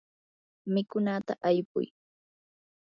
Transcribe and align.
mikunata 0.73 1.33
aypuy. 1.47 1.87